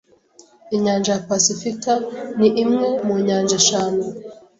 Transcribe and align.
Inyanja 0.75 1.09
ya 1.15 1.21
pasifika 1.29 1.91
ni 2.39 2.49
imwe 2.63 2.89
mu 3.05 3.15
nyanja 3.27 3.53
eshanu. 3.61 4.03